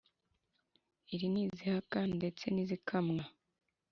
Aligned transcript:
iri 1.13 1.27
n' 1.33 1.41
izihaka 1.43 1.99
ndetse 2.17 2.45
n' 2.49 2.61
izikamwa 2.63 3.23